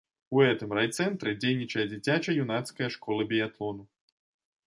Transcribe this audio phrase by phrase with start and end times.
[0.35, 3.83] У гэтым райцэнтры дзейнічае дзіцяча-юнацкая школа біятлону.